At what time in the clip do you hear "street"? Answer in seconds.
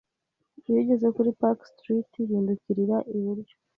1.71-2.11